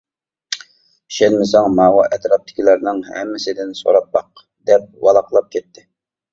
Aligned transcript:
ئىشەنمىسەڭ 1.11 1.75
ماۋۇ 1.81 2.01
ئەتراپتىكىلەرنىڭ 2.07 3.03
ھەممىسىدىن 3.11 3.79
سوراپ 3.83 4.11
باق-دەپ 4.19 4.91
ۋالاقلاپ 5.07 5.57
كەتتى. 5.59 5.89